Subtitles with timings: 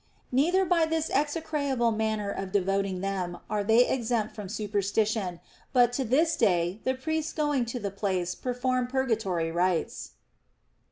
[0.31, 5.39] Neither by this execrable manner of devoting them are they exempt from supersti tion;
[5.73, 10.13] bat to this day the priests going to the place perform purgatory rites.